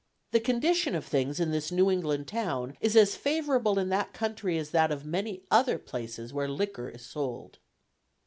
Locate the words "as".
2.95-3.15, 4.57-4.71